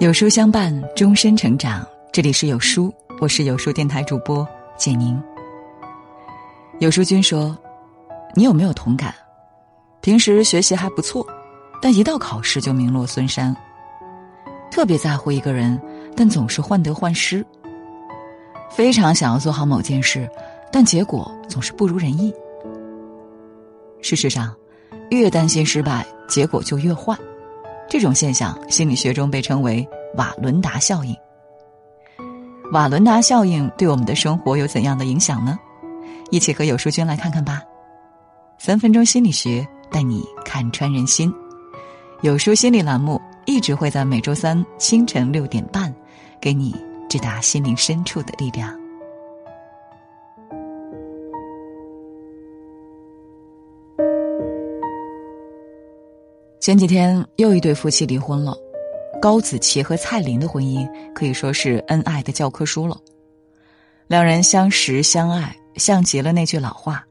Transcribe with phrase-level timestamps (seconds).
[0.00, 1.86] 有书相伴，终身成长。
[2.10, 5.22] 这里是有书，我是有书电台主播简宁。
[6.78, 7.54] 有书君说
[8.34, 9.14] ：“你有没有同感？
[10.00, 11.26] 平时学习还不错，
[11.82, 13.54] 但一到考试就名落孙山。
[14.70, 15.78] 特别在乎一个人，
[16.16, 17.44] 但总是患得患失。
[18.70, 20.26] 非常想要做好某件事，
[20.72, 22.32] 但结果总是不如人意。
[24.00, 24.56] 事实上，
[25.10, 27.14] 越担心失败，结果就越坏。”
[27.90, 31.14] 这种现象，心理学中被称为瓦伦达效应。
[32.70, 35.58] 瓦伦达效应对我们的生活有怎样的影响呢？
[36.30, 37.60] 一起和有书君来看看吧。
[38.58, 41.34] 三分钟心理学带你看穿人心，
[42.22, 45.92] 有书心理栏目一直会在每周三清晨六点半，
[46.40, 46.72] 给你
[47.08, 48.79] 直达心灵深处的力量。
[56.60, 58.54] 前几天又一对夫妻离婚了，
[59.18, 63.00] 高子琪和蔡琳的婚姻可以说是恩爱的教科书了。
[64.06, 67.02] 两人相识相爱，像极了那句老话：“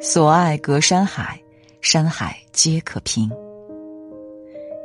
[0.00, 1.38] 所爱隔山海，
[1.82, 3.30] 山海皆可平。”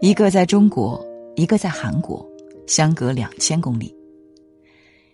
[0.01, 1.03] 一个在中国，
[1.37, 2.27] 一个在韩国，
[2.67, 3.95] 相隔两千公里。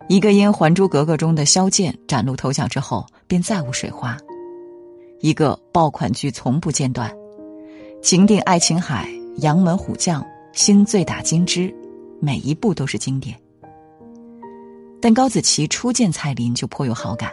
[0.10, 4.18] 一个因《还珠格格》中的萧剑崭露头角之后，便再无水花；
[5.20, 7.16] 一个爆款剧从不间断。
[8.02, 9.08] 情定爱琴海，
[9.38, 11.72] 杨门虎将，心醉打金枝，
[12.20, 13.38] 每一部都是经典。
[15.00, 17.32] 但高子淇初见蔡琳就颇有好感。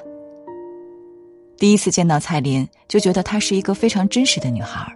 [1.57, 4.87] 第一次见到蔡琳，就觉得她是一个非常真实的女孩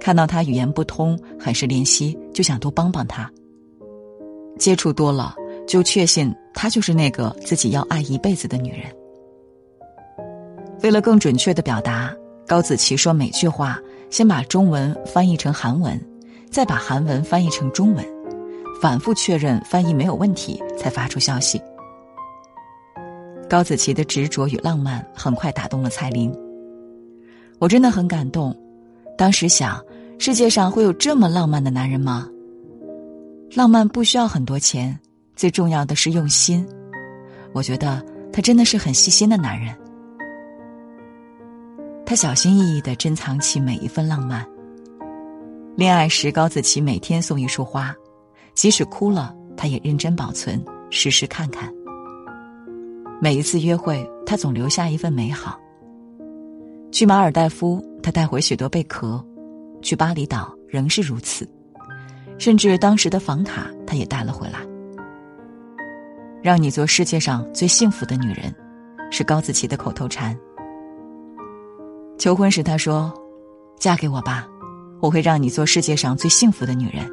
[0.00, 3.28] 看到她语言不通，很是怜惜，就想多帮帮她。
[4.60, 5.34] 接触多了，
[5.66, 8.82] 就确信她就是那个自己要爱一辈子的女人。
[10.82, 12.14] 为了更准确的表达，
[12.46, 13.76] 高子琪说每句话。
[14.14, 16.00] 先把中文翻译成韩文，
[16.48, 18.06] 再把韩文翻译成中文，
[18.80, 21.60] 反复确认翻译没有问题，才发出消息。
[23.50, 26.32] 高子琪的执着与浪漫很快打动了蔡琳。
[27.58, 28.56] 我真的很感动，
[29.18, 29.84] 当时想，
[30.16, 32.28] 世界上会有这么浪漫的男人吗？
[33.52, 34.96] 浪漫不需要很多钱，
[35.34, 36.64] 最重要的是用心。
[37.52, 38.00] 我觉得
[38.32, 39.74] 他真的是很细心的男人。
[42.14, 44.46] 小心翼翼的珍藏起每一份浪漫。
[45.76, 47.94] 恋爱时，高子琪每天送一束花，
[48.54, 51.72] 即使哭了，他也认真保存，时时看看。
[53.20, 55.58] 每一次约会，他总留下一份美好。
[56.92, 59.18] 去马尔代夫，他带回许多贝壳；
[59.82, 61.48] 去巴厘岛，仍是如此。
[62.38, 64.60] 甚至当时的房卡，他也带了回来。
[66.42, 68.54] 让你做世界上最幸福的女人，
[69.10, 70.36] 是高子琪的口头禅。
[72.18, 73.12] 求婚时，他说
[73.78, 74.48] ：“嫁给我吧，
[75.00, 77.04] 我会让你做世界上最幸福的女人。”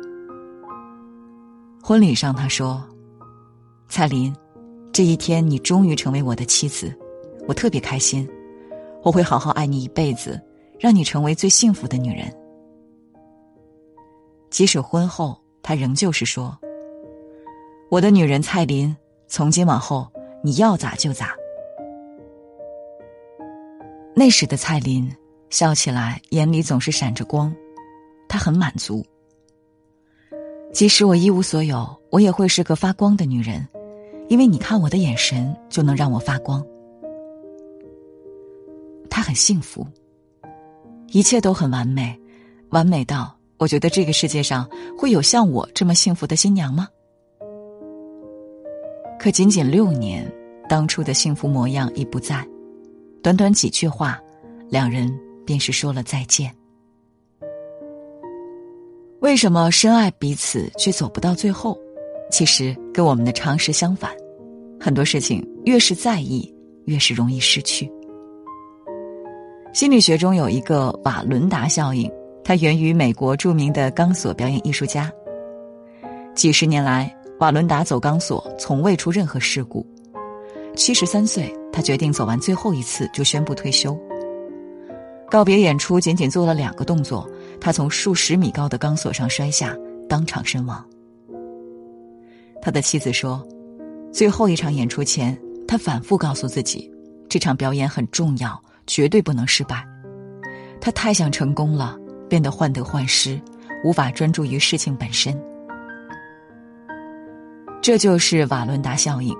[1.84, 2.82] 婚礼上，他说
[3.90, 4.34] ：“蔡琳，
[4.94, 6.96] 这一天你终于成为我的妻子，
[7.48, 8.30] 我特别开心，
[9.04, 10.40] 我会好好爱你一辈子，
[10.80, 12.32] 让你成为最幸福的女人。”
[14.52, 16.58] 即使婚后，他仍旧是说
[17.90, 18.96] ：“我的女人蔡琳，
[19.28, 20.08] 从今往后
[20.44, 21.36] 你要咋就咋。”
[24.22, 25.12] 那时的蔡琳
[25.50, 27.52] 笑起来，眼里总是闪着光，
[28.30, 29.04] 她很满足。
[30.72, 33.68] 即使我一无所有，我也会是个发光的女人，
[34.30, 36.64] 因为你看我的眼神就能让我发光。
[39.10, 39.84] 她很幸福，
[41.08, 42.16] 一切都很完美，
[42.70, 46.88] 完美到我觉得这个世界上会有像我这么幸福的新娘吗？
[49.18, 50.32] 可仅仅六年，
[50.70, 52.48] 当初的幸福模样已不在。
[53.24, 54.20] 短短几句话，
[54.68, 55.08] 两人
[55.46, 56.52] 便是说了再见。
[59.20, 61.78] 为什么深爱彼此却走不到最后？
[62.32, 64.12] 其实跟我们的常识相反，
[64.80, 66.52] 很多事情越是在意，
[66.86, 67.92] 越是容易失去。
[69.74, 72.12] 心理学中有一个瓦伦达效应，
[72.44, 75.12] 它源于美国著名的钢索表演艺术家。
[76.34, 79.86] 几十年来，瓦伦达走钢索从未出任何事故。
[80.76, 81.54] 七十三岁。
[81.74, 83.98] 他决定走完最后一次就宣布退休。
[85.30, 87.26] 告别演出仅仅做了两个动作，
[87.62, 89.74] 他从数十米高的钢索上摔下，
[90.10, 90.86] 当场身亡。
[92.62, 93.42] 他的妻子说
[94.12, 96.92] ：“最后一场演出前，他反复告诉自己，
[97.30, 99.88] 这场表演很重要，绝对不能失败。
[100.82, 101.98] 他太想成功了，
[102.28, 103.40] 变得患得患失，
[103.86, 105.42] 无法专注于事情本身。
[107.82, 109.34] 这就是瓦伦达效应，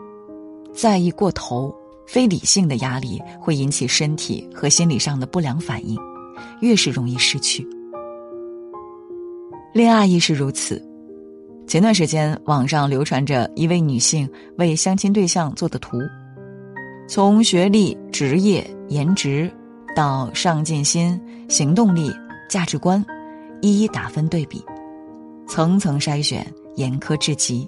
[0.74, 1.74] 在意过头。”
[2.08, 5.98] 非理性的压力会引起身体和心理上的不良反应，
[6.60, 7.66] 越是容易失去。
[9.74, 10.86] 恋爱亦是如此，
[11.66, 16.00] 前段时间网上流传着一位女性为相亲对象做的图，
[17.08, 19.50] 从学历、职业、颜值
[19.96, 21.18] 到上进心、
[21.48, 22.12] 行动力、
[22.50, 23.02] 价值观，
[23.62, 24.62] 一一打分对比，
[25.48, 26.46] 层层筛选，
[26.76, 27.66] 严苛至极。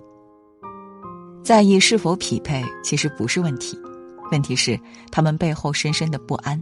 [1.44, 3.78] 在意是否匹配其实不是问题，
[4.31, 4.80] 问题是
[5.12, 6.62] 他们背后深深的不安。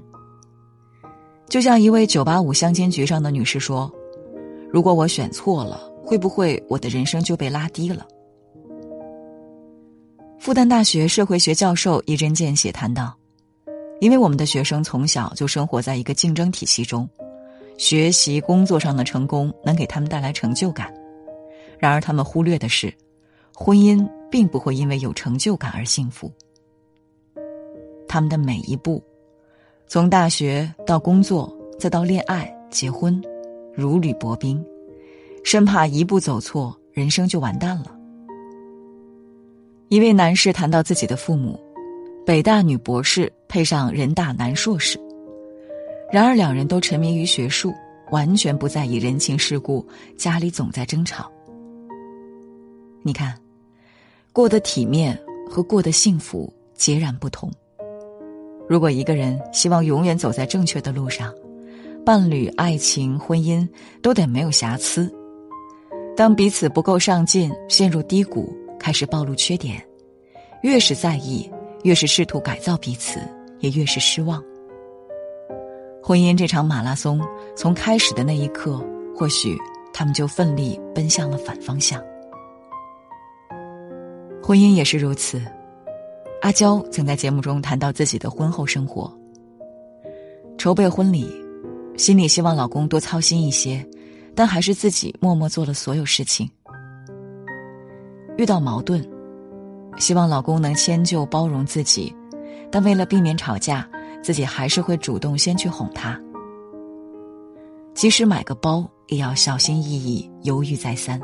[1.48, 3.92] 就像一位九八五相亲局上的女士说
[4.74, 8.08] ：“如果我选错了，会不会我的人生就被拉低了？”
[10.40, 13.16] 复旦大学社会学教授一针见血谈到
[14.02, 17.08] ：“因为我们的学生从小就生活在一个竞争体系中，
[17.78, 20.92] 学习、工作上的成功能给他们带来成就感，
[21.78, 22.92] 然而他们忽略的是，
[23.54, 26.32] 婚姻。”并不会因为有成就感而幸福。
[28.08, 29.04] 他们的每一步，
[29.88, 33.22] 从大学到工作，再到恋爱、结婚，
[33.74, 34.64] 如履薄冰，
[35.44, 37.98] 生怕一步走错，人生就完蛋了。
[39.90, 41.60] 一位男士谈到自己的父母，
[42.26, 45.00] 北大女博士配上人大男硕士，
[46.12, 47.74] 然而两人都沉迷于学术，
[48.12, 49.86] 完全不在意人情世故，
[50.18, 51.32] 家里总在争吵。
[53.04, 53.41] 你看。
[54.34, 55.18] 过得体面
[55.50, 57.52] 和过得幸福截然不同。
[58.70, 61.34] 如果一个人希望永远走在正确的路上，
[62.06, 63.68] 伴侣、爱情、婚姻
[64.02, 65.14] 都得没有瑕疵。
[66.16, 69.84] 当彼此不够上进，陷入低谷，开始暴露缺点，
[70.62, 71.50] 越是在意，
[71.84, 73.20] 越是试图改造彼此，
[73.60, 74.42] 也越是失望。
[76.02, 77.22] 婚姻这场马拉松，
[77.56, 78.82] 从开始的那一刻，
[79.16, 79.58] 或许
[79.94, 82.02] 他们就奋力奔向了反方向。
[84.52, 85.42] 婚姻也是如此。
[86.42, 89.10] 阿娇曾在节目中谈到自己的婚后生活：
[90.58, 91.26] 筹备婚礼，
[91.96, 93.82] 心里希望老公多操心一些，
[94.36, 96.52] 但还是自己默默做了所有事情。
[98.38, 99.02] 遇到矛盾，
[99.98, 102.14] 希望老公能迁就包容自己，
[102.70, 103.90] 但为了避免吵架，
[104.22, 106.22] 自己还是会主动先去哄他。
[107.94, 111.18] 即使买个包，也要小心翼翼，犹豫再三。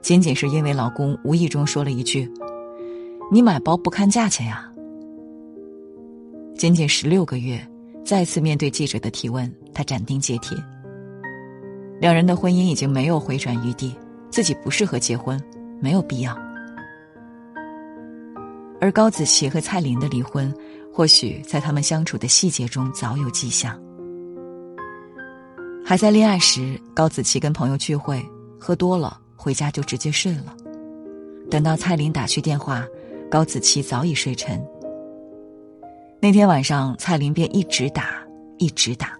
[0.00, 2.30] 仅仅是因为老公无意中说了一句
[3.30, 4.70] ：“你买包不看价钱呀。”
[6.56, 7.60] 仅仅十六个月，
[8.04, 10.56] 再次面对记者的提问，他斩钉截铁。
[12.00, 13.94] 两人的婚姻已经没有回转余地，
[14.30, 15.40] 自己不适合结婚，
[15.80, 16.36] 没有必要。
[18.80, 20.52] 而高子琪和蔡琳的离婚，
[20.92, 23.80] 或许在他们相处的细节中早有迹象。
[25.84, 28.24] 还在恋爱时，高子琪跟朋友聚会，
[28.58, 29.20] 喝多了。
[29.36, 30.56] 回家就直接睡了，
[31.50, 32.82] 等到蔡琳打去电话，
[33.34, 34.64] 高子琪早已睡沉。
[36.20, 38.24] 那天晚上，蔡琳便一直打，
[38.58, 39.18] 一直打。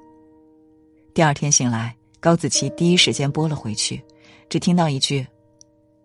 [1.12, 4.00] 第二天醒来，高子琪第一时间拨了回去，
[4.48, 5.26] 只听到一句：“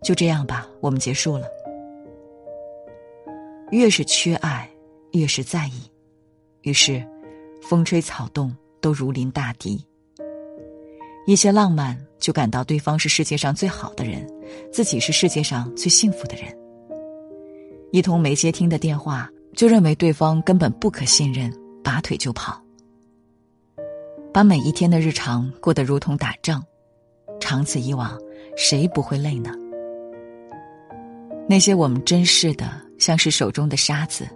[0.02, 1.46] 就这样吧，我们结束了。”
[3.70, 4.68] 越是缺爱，
[5.12, 5.80] 越是在意，
[6.64, 7.06] 于是，
[7.62, 8.52] 风吹草动
[8.82, 9.86] 都如临大敌。
[11.28, 14.28] 一些浪漫，就感到对方是世界上最好的人，
[14.74, 16.59] 自己是世界上最幸福的人。
[17.92, 21.52] 一通没接听的电话，就认为对方根本不可信任，
[21.84, 22.62] 拔腿就跑。
[24.34, 26.64] 把每一天的日常过得如同打仗，
[27.40, 28.18] 长此以往，
[28.56, 29.52] 谁不会累呢？
[31.48, 34.28] 那些我们珍视的，像是手中的沙子，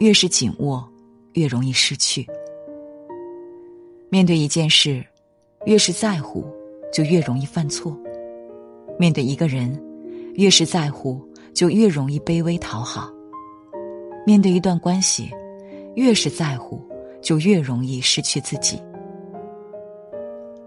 [0.00, 0.86] 越是紧握，
[1.34, 2.26] 越容易失去。
[4.08, 5.04] 面对一件事。
[5.66, 6.46] 越是在乎，
[6.92, 7.92] 就越容易犯错；
[8.96, 9.76] 面对一个人，
[10.34, 11.20] 越是在乎，
[11.54, 13.08] 就越容易卑微讨好；
[14.26, 15.30] 面对一段关系，
[15.94, 16.80] 越是在乎，
[17.20, 18.80] 就越容易失去自己。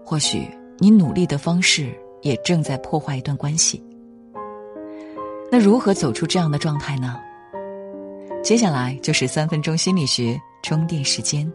[0.04, 0.46] 或许
[0.78, 1.88] 你努力的方式
[2.20, 3.82] 也正在破坏一段关系。
[5.50, 7.18] 那如何走出这样的状态呢？
[8.42, 11.50] 接下来就是三分钟心理学充电时间。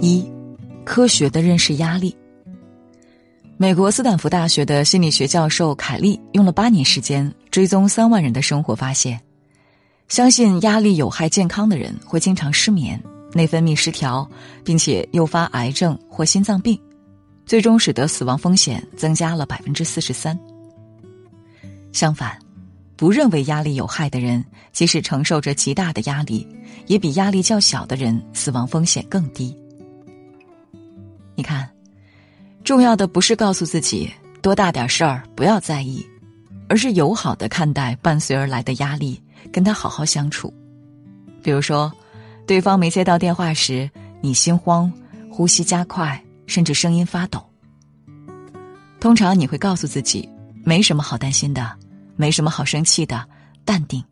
[0.00, 0.30] 一，
[0.84, 2.14] 科学的认识压力。
[3.58, 9.18] 美国斯坦福大学的心理学教授凯利用了八年时间追踪三万人的生活，发现，
[10.08, 14.28] 相信压力有害健康的人会经常失眠、内分泌失调，
[14.62, 16.78] 并且诱发癌症或心脏病，
[17.46, 20.38] 最终使得死亡风险增加了百分之四十三。
[21.92, 22.38] 相反，
[22.94, 26.46] 不认为压力有害的人，即使承受着极大的压力，
[26.88, 29.56] 也比压力较小的人死亡风险更低。
[31.34, 31.66] 你看，
[32.66, 36.04] 重要的不是告诉自己多大点事儿不要在意，
[36.68, 40.52] 而是友好的看待伴随而来的压力，跟他好好相处。
[41.44, 41.92] 比如说，
[42.44, 43.88] 对方没接到电话时，
[44.20, 44.92] 你心慌、
[45.30, 47.40] 呼吸加快，甚至声音发抖，
[48.98, 50.28] 通常你会告诉自己，
[50.64, 51.72] 没什么好担心的，
[52.16, 53.24] 没什么好生气的，
[53.64, 54.02] 淡定。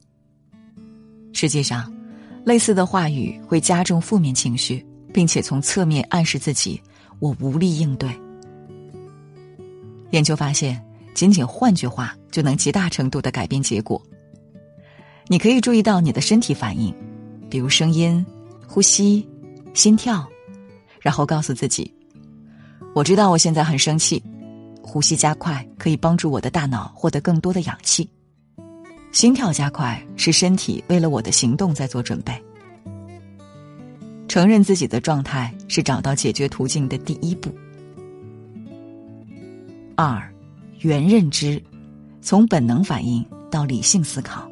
[1.32, 1.92] 实际上，
[2.44, 6.80] 类似的话语会加重负面情绪，并且从侧面暗示自己
[7.18, 8.08] 我无力应对。
[10.14, 10.80] 研究发现，
[11.12, 14.00] 仅仅换句话就能极大程度的改变结果。
[15.26, 16.94] 你可以注意到你的身体反应，
[17.50, 18.24] 比如声音、
[18.64, 19.28] 呼吸、
[19.74, 20.24] 心跳，
[21.00, 21.92] 然后告诉自己
[22.94, 24.22] ：“我知道我现在很生气。”
[24.86, 28.08] 呼吸加快可以帮助我的大脑获得更多的氧气，
[29.10, 32.32] 心跳加快是身体为了我的行动在做准备。
[34.28, 37.52] 承认自己的状态是找到解决途径的第一步。
[39.96, 40.22] 二，
[40.80, 41.62] 原认知，
[42.20, 44.48] 从本能反应到理性思考。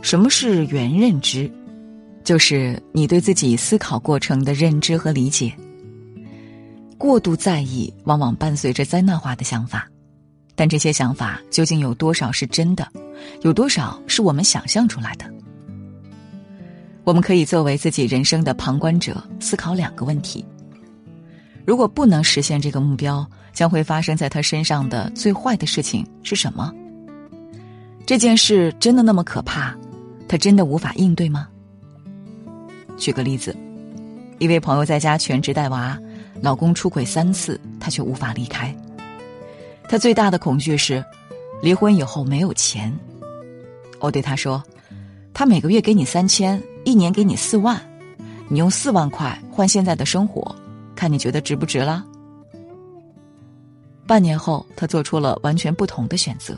[0.00, 1.50] 什么是原认知？
[2.24, 5.52] 就是你对自己思考过程的认知和理解。
[6.98, 9.88] 过度在意往往伴随着灾难化的想法，
[10.54, 12.86] 但这些想法究竟有多少是真的，
[13.42, 15.24] 有多少是我们想象出来的？
[17.02, 20.44] 我们可以作为自己人生的旁观者思考两个问题：
[21.66, 26.72] 如果不能实现这个目标，将会发生在他身上的最坏的事情是什么？
[28.06, 29.74] 这件事真的那么可怕？
[30.28, 31.48] 他真的无法应对吗？
[32.96, 33.56] 举个例子，
[34.38, 35.98] 一位朋友在家全职带娃。
[36.40, 38.74] 老公出轨三次，她却无法离开。
[39.88, 41.04] 她最大的恐惧是，
[41.62, 42.92] 离婚以后没有钱。
[44.00, 44.60] 我对她说
[45.32, 47.80] ：“他每个月给你三千，一年给你四万，
[48.48, 50.52] 你用四万块换现在的生活，
[50.96, 52.04] 看你觉得值不值啦？”
[54.06, 56.56] 半年后，他做出了完全不同的选择。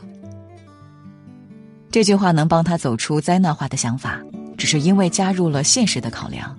[1.91, 4.19] 这句话能帮他走出灾难化的想法，
[4.57, 6.57] 只是因为加入了现实的考量，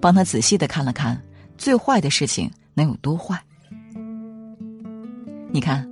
[0.00, 1.20] 帮他仔细的看了看
[1.58, 2.50] 最坏的事情。
[2.72, 3.38] 能有多坏？
[5.50, 5.86] 你看，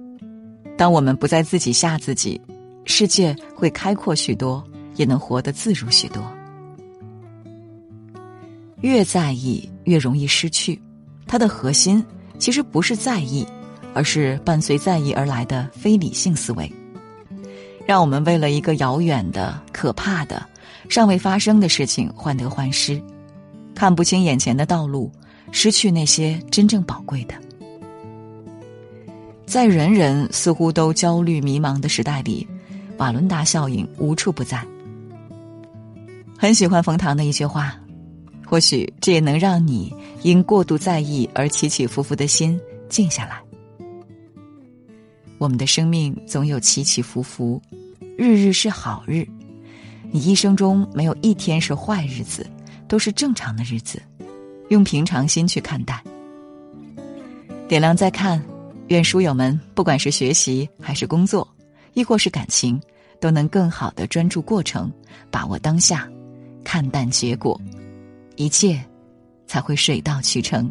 [0.77, 2.41] 当我们不再自己吓自己，
[2.85, 4.65] 世界会开阔许多，
[4.95, 6.23] 也能活得自如许多。
[8.81, 10.81] 越在意，越容易失去。
[11.27, 12.03] 它的核心
[12.39, 13.47] 其实不是在意，
[13.95, 16.73] 而是伴随在意而来的非理性思维，
[17.87, 20.47] 让我们为了一个遥远的、可怕的、
[20.89, 23.01] 尚未发生的事情患得患失，
[23.75, 25.11] 看不清眼前的道路。
[25.51, 27.35] 失去那些真正宝贵的，
[29.47, 32.47] 在人人似乎都焦虑迷茫的时代里，
[32.99, 34.63] 瓦伦达效应无处不在。
[36.37, 37.75] 很喜欢冯唐的一句话，
[38.45, 39.91] 或许这也能让你
[40.21, 43.48] 因过度在意而起起伏伏的心静下来。
[45.39, 47.61] 我们的生命总有起起伏伏，
[48.17, 49.27] 日日是好日，
[50.11, 52.47] 你一生中没有一天是坏日子，
[52.89, 54.03] 都是正常的日子。
[54.69, 56.03] 用平常心去看待，
[57.67, 58.39] 点亮再看，
[58.89, 61.49] 愿书友们不管是学习还是工作，
[61.95, 62.79] 亦或是感情，
[63.19, 64.93] 都能更好的专注过程，
[65.31, 66.07] 把握当下，
[66.65, 67.59] 看淡结果，
[68.37, 68.79] 一切
[69.47, 70.71] 才会水到渠成。